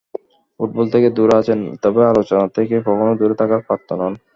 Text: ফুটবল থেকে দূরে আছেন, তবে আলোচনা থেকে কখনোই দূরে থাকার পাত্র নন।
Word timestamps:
ফুটবল 0.55 0.85
থেকে 0.93 1.07
দূরে 1.17 1.33
আছেন, 1.41 1.59
তবে 1.83 2.01
আলোচনা 2.11 2.45
থেকে 2.57 2.75
কখনোই 2.87 3.17
দূরে 3.21 3.35
থাকার 3.41 3.61
পাত্র 3.69 3.89
নন। 3.99 4.13